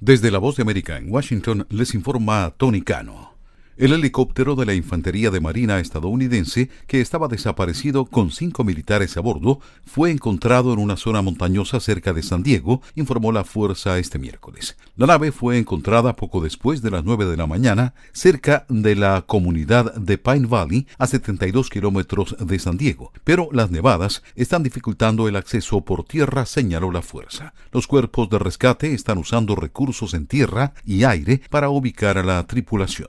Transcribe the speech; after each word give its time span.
Desde 0.00 0.30
la 0.30 0.38
voz 0.38 0.54
de 0.54 0.62
América 0.62 0.96
en 0.96 1.10
Washington 1.10 1.66
les 1.70 1.92
informa 1.92 2.54
Tony 2.56 2.82
Cano. 2.82 3.37
El 3.78 3.92
helicóptero 3.92 4.56
de 4.56 4.66
la 4.66 4.74
Infantería 4.74 5.30
de 5.30 5.38
Marina 5.38 5.78
estadounidense, 5.78 6.68
que 6.88 7.00
estaba 7.00 7.28
desaparecido 7.28 8.06
con 8.06 8.32
cinco 8.32 8.64
militares 8.64 9.16
a 9.16 9.20
bordo, 9.20 9.60
fue 9.86 10.10
encontrado 10.10 10.72
en 10.72 10.80
una 10.80 10.96
zona 10.96 11.22
montañosa 11.22 11.78
cerca 11.78 12.12
de 12.12 12.24
San 12.24 12.42
Diego, 12.42 12.82
informó 12.96 13.30
la 13.30 13.44
fuerza 13.44 14.00
este 14.00 14.18
miércoles. 14.18 14.76
La 14.96 15.06
nave 15.06 15.30
fue 15.30 15.58
encontrada 15.58 16.16
poco 16.16 16.40
después 16.40 16.82
de 16.82 16.90
las 16.90 17.04
nueve 17.04 17.24
de 17.24 17.36
la 17.36 17.46
mañana, 17.46 17.94
cerca 18.10 18.66
de 18.68 18.96
la 18.96 19.22
comunidad 19.22 19.94
de 19.94 20.18
Pine 20.18 20.48
Valley, 20.48 20.88
a 20.98 21.06
72 21.06 21.70
kilómetros 21.70 22.34
de 22.40 22.58
San 22.58 22.78
Diego, 22.78 23.12
pero 23.22 23.48
las 23.52 23.70
nevadas 23.70 24.24
están 24.34 24.64
dificultando 24.64 25.28
el 25.28 25.36
acceso 25.36 25.82
por 25.82 26.02
tierra, 26.02 26.46
señaló 26.46 26.90
la 26.90 27.02
fuerza. 27.02 27.54
Los 27.70 27.86
cuerpos 27.86 28.28
de 28.28 28.40
rescate 28.40 28.92
están 28.92 29.18
usando 29.18 29.54
recursos 29.54 30.14
en 30.14 30.26
tierra 30.26 30.72
y 30.84 31.04
aire 31.04 31.42
para 31.48 31.68
ubicar 31.68 32.18
a 32.18 32.24
la 32.24 32.44
tripulación. 32.44 33.06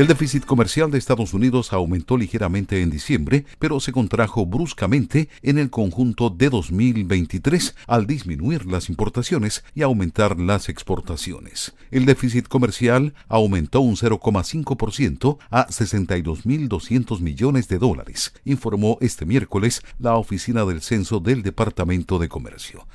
El 0.00 0.06
déficit 0.06 0.46
comercial 0.46 0.90
de 0.90 0.96
Estados 0.96 1.34
Unidos 1.34 1.74
aumentó 1.74 2.16
ligeramente 2.16 2.80
en 2.80 2.88
diciembre, 2.88 3.44
pero 3.58 3.80
se 3.80 3.92
contrajo 3.92 4.46
bruscamente 4.46 5.28
en 5.42 5.58
el 5.58 5.68
conjunto 5.68 6.30
de 6.30 6.48
2023 6.48 7.74
al 7.86 8.06
disminuir 8.06 8.64
las 8.64 8.88
importaciones 8.88 9.62
y 9.74 9.82
aumentar 9.82 10.40
las 10.40 10.70
exportaciones. 10.70 11.74
El 11.90 12.06
déficit 12.06 12.48
comercial 12.48 13.12
aumentó 13.28 13.82
un 13.82 13.96
0,5% 13.96 15.36
a 15.50 15.66
62.200 15.66 17.20
millones 17.20 17.68
de 17.68 17.76
dólares, 17.76 18.32
informó 18.46 18.96
este 19.02 19.26
miércoles 19.26 19.82
la 19.98 20.16
Oficina 20.16 20.64
del 20.64 20.80
Censo 20.80 21.20
del 21.20 21.42
Departamento 21.42 22.18
de 22.18 22.30
Comercio. 22.30 22.86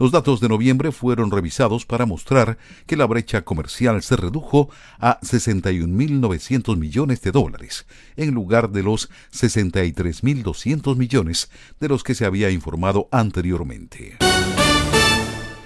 Los 0.00 0.12
datos 0.12 0.40
de 0.40 0.48
noviembre 0.48 0.92
fueron 0.92 1.30
revisados 1.30 1.84
para 1.84 2.06
mostrar 2.06 2.56
que 2.86 2.96
la 2.96 3.04
brecha 3.04 3.42
comercial 3.42 4.02
se 4.02 4.16
redujo 4.16 4.70
a 4.98 5.20
61.900 5.20 6.78
millones 6.78 7.20
de 7.20 7.32
dólares, 7.32 7.86
en 8.16 8.32
lugar 8.32 8.70
de 8.70 8.82
los 8.82 9.10
63.200 9.30 10.96
millones 10.96 11.50
de 11.80 11.88
los 11.88 12.02
que 12.02 12.14
se 12.14 12.24
había 12.24 12.50
informado 12.50 13.08
anteriormente. 13.12 14.16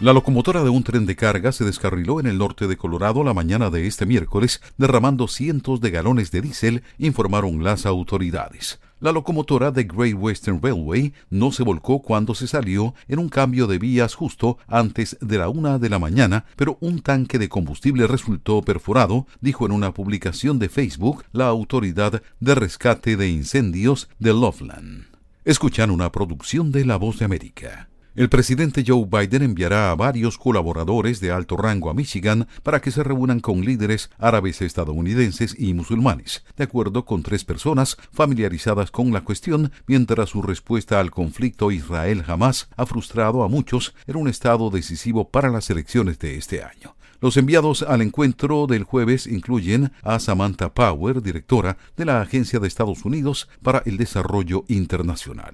La 0.01 0.13
locomotora 0.13 0.65
de 0.65 0.71
un 0.71 0.83
tren 0.83 1.07
de 1.07 1.15
carga 1.15 1.53
se 1.53 1.65
descarriló 1.65 2.19
en 2.19 2.27
el 2.27 2.37
norte 2.37 2.67
de 2.67 2.77
Colorado 2.77 3.23
la 3.23 3.35
mañana 3.35 3.71
de 3.71 3.87
este 3.87 4.05
miércoles, 4.05 4.61
derramando 4.77 5.29
cientos 5.29 5.81
de 5.81 5.93
galones 5.93 6.33
de 6.33 6.43
diésel, 6.43 6.83
informaron 6.99 7.63
las 7.63 7.87
autoridades. 7.87 8.81
La 9.05 9.13
locomotora 9.13 9.71
de 9.71 9.85
Great 9.85 10.15
Western 10.17 10.63
Railway 10.63 11.13
no 11.29 11.53
se 11.53 11.63
volcó 11.63 12.01
cuando 12.01 12.35
se 12.35 12.47
salió 12.47 12.95
en 13.07 13.19
un 13.19 13.29
cambio 13.29 13.67
de 13.67 13.79
vías 13.79 14.15
justo 14.15 14.57
antes 14.67 15.19
de 15.21 15.37
la 15.37 15.51
una 15.51 15.79
de 15.79 15.91
la 15.91 15.99
mañana, 15.99 16.47
pero 16.57 16.79
un 16.81 17.03
tanque 17.03 17.39
de 17.39 17.51
combustible 17.51 18.07
resultó 18.07 18.63
perforado, 18.63 19.27
dijo 19.43 19.67
en 19.67 19.73
una 19.73 19.93
publicación 19.93 20.59
de 20.59 20.71
Facebook 20.71 21.23
la 21.33 21.49
autoridad 21.49 22.23
de 22.41 22.55
rescate 22.55 23.19
de 23.19 23.29
incendios 23.29 24.09
de 24.19 24.33
Loveland. 24.33 25.05
Escuchan 25.45 25.91
una 25.91 26.11
producción 26.11 26.73
de 26.73 26.87
La 26.87 26.97
Voz 26.97 27.19
de 27.19 27.27
América. 27.27 27.91
El 28.17 28.29
presidente 28.29 28.85
Joe 28.87 29.07
Biden 29.11 29.43
enviará 29.43 29.91
a 29.91 29.97
varios 29.97 30.39
colaboradores 30.39 31.19
de 31.19 31.33
alto 31.33 31.57
rango 31.57 31.91
a 31.91 31.95
Michigan 31.95 32.47
para 32.63 32.81
que 32.81 32.93
se 32.93 33.03
reúnan 33.03 33.41
con 33.41 33.65
líderes 33.65 34.09
árabes 34.19 34.63
estadounidenses 34.63 35.57
y 35.59 35.75
musulmanes, 35.75 36.45
de 36.57 36.63
acuerdo 36.63 37.07
con 37.07 37.25
tres 37.25 37.45
personas 37.45 37.97
familiarizadas 38.13 38.93
con 38.93 39.13
la 39.13 39.23
cuestión, 39.23 39.73
mientras 39.89 40.31
su 40.31 40.43
respuesta 40.43 41.01
al 41.01 41.11
conflicto 41.11 41.73
Israel-Jamás 41.73 42.69
ha 42.77 42.87
frustrado 42.87 43.43
a 43.43 43.49
muchos 43.49 43.97
en 44.07 44.15
un 44.15 44.29
estado 44.29 44.71
decisivo 44.71 45.29
para 45.29 45.51
las 45.51 45.69
elecciones 45.71 46.21
de 46.21 46.37
este 46.37 46.63
año. 46.63 46.95
Los 47.21 47.37
enviados 47.37 47.83
al 47.83 48.01
encuentro 48.01 48.69
del 48.69 48.85
jueves 48.85 49.27
incluyen 49.27 49.91
a 50.03 50.21
Samantha 50.21 50.73
Power, 50.73 51.21
directora 51.21 51.79
de 51.97 52.05
la 52.05 52.21
Agencia 52.21 52.61
de 52.61 52.69
Estados 52.69 53.05
Unidos 53.05 53.49
para 53.61 53.83
el 53.87 53.97
Desarrollo 53.97 54.65
Internacional. 54.69 55.53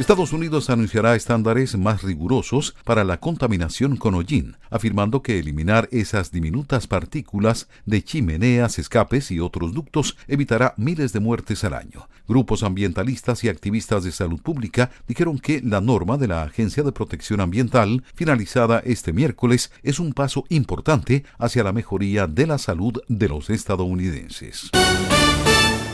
Estados 0.00 0.32
Unidos 0.32 0.70
anunciará 0.70 1.14
estándares 1.14 1.76
más 1.76 2.02
rigurosos 2.02 2.74
para 2.84 3.04
la 3.04 3.20
contaminación 3.20 3.98
con 3.98 4.14
hollín, 4.14 4.56
afirmando 4.70 5.22
que 5.22 5.38
eliminar 5.38 5.90
esas 5.92 6.32
diminutas 6.32 6.86
partículas 6.86 7.68
de 7.84 8.02
chimeneas, 8.02 8.78
escapes 8.78 9.30
y 9.30 9.40
otros 9.40 9.74
ductos 9.74 10.16
evitará 10.26 10.72
miles 10.78 11.12
de 11.12 11.20
muertes 11.20 11.64
al 11.64 11.74
año. 11.74 12.08
Grupos 12.26 12.62
ambientalistas 12.62 13.44
y 13.44 13.50
activistas 13.50 14.02
de 14.02 14.12
salud 14.12 14.40
pública 14.40 14.90
dijeron 15.06 15.38
que 15.38 15.60
la 15.60 15.82
norma 15.82 16.16
de 16.16 16.28
la 16.28 16.44
Agencia 16.44 16.82
de 16.82 16.92
Protección 16.92 17.42
Ambiental, 17.42 18.02
finalizada 18.14 18.78
este 18.86 19.12
miércoles, 19.12 19.70
es 19.82 20.00
un 20.00 20.14
paso 20.14 20.44
importante 20.48 21.24
hacia 21.38 21.62
la 21.62 21.74
mejoría 21.74 22.26
de 22.26 22.46
la 22.46 22.56
salud 22.56 23.02
de 23.06 23.28
los 23.28 23.50
estadounidenses. 23.50 24.70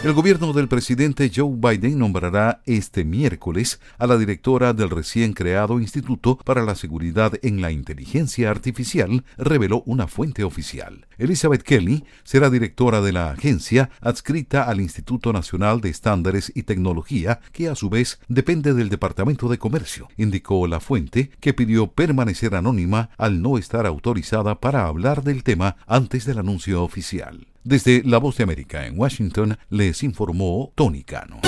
El 0.04 0.12
gobierno 0.12 0.52
del 0.52 0.68
presidente 0.68 1.32
Joe 1.34 1.50
Biden 1.56 1.98
nombrará 1.98 2.62
este 2.64 3.04
miércoles 3.04 3.80
a 3.98 4.06
la 4.06 4.16
directora 4.16 4.72
del 4.72 4.90
recién 4.90 5.32
creado 5.32 5.80
Instituto 5.80 6.36
para 6.36 6.62
la 6.62 6.76
Seguridad 6.76 7.32
en 7.42 7.60
la 7.60 7.72
Inteligencia 7.72 8.50
Artificial, 8.50 9.24
reveló 9.36 9.82
una 9.84 10.06
fuente 10.06 10.44
oficial. 10.44 11.06
Elizabeth 11.18 11.62
Kelly 11.62 12.04
será 12.22 12.50
directora 12.50 13.00
de 13.00 13.12
la 13.12 13.30
agencia 13.30 13.90
adscrita 14.00 14.64
al 14.64 14.80
Instituto 14.80 15.32
Nacional 15.32 15.80
de 15.80 15.88
Estándares 15.88 16.52
y 16.54 16.62
Tecnología, 16.62 17.40
que 17.50 17.68
a 17.68 17.74
su 17.74 17.90
vez 17.90 18.20
depende 18.28 18.74
del 18.74 18.90
Departamento 18.90 19.48
de 19.48 19.58
Comercio, 19.58 20.08
indicó 20.16 20.68
la 20.68 20.78
fuente, 20.78 21.30
que 21.40 21.52
pidió 21.54 21.88
permanecer 21.88 22.54
anónima 22.54 23.10
al 23.18 23.42
no 23.42 23.58
estar 23.58 23.86
autorizada 23.86 24.60
para 24.60 24.86
hablar 24.86 25.24
del 25.24 25.42
tema 25.42 25.78
antes 25.86 26.26
del 26.26 26.38
anuncio 26.38 26.84
oficial. 26.84 27.48
Desde 27.66 28.04
La 28.04 28.18
Voz 28.18 28.36
de 28.36 28.44
América 28.44 28.86
en 28.86 28.96
Washington 28.96 29.58
les 29.70 30.04
informó 30.04 30.72
Tony 30.76 31.02
Cano. 31.02 31.40